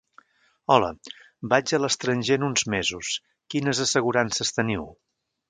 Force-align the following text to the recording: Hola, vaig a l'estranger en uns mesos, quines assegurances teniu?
Hola, 0.75 0.87
vaig 1.53 1.73
a 1.77 1.79
l'estranger 1.83 2.39
en 2.41 2.47
uns 2.49 2.65
mesos, 2.77 3.13
quines 3.55 3.83
assegurances 3.87 4.57
teniu? 4.59 4.91